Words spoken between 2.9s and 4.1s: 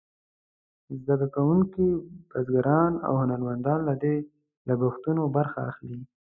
او هنرمندان له